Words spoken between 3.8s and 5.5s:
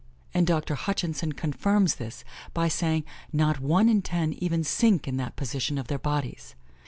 in ten even sink in that